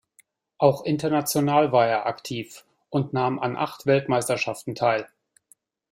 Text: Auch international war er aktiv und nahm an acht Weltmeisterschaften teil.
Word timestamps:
Auch 0.57 0.83
international 0.83 1.71
war 1.71 1.85
er 1.87 2.07
aktiv 2.07 2.65
und 2.89 3.13
nahm 3.13 3.37
an 3.37 3.55
acht 3.55 3.85
Weltmeisterschaften 3.85 4.73
teil. 4.73 5.07